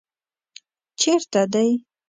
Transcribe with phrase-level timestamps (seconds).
[0.99, 1.69] چېرته دی؟